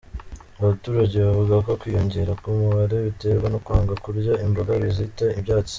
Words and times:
Abaturage 0.61 1.17
bavuga 1.27 1.55
ko 1.65 1.71
kwiyongera 1.79 2.31
k’umubare 2.41 2.95
biterwa 3.07 3.47
no 3.53 3.59
kwanga 3.65 3.93
kurya 4.03 4.33
imboga 4.45 4.71
bazita 4.83 5.25
ibyatsi. 5.39 5.69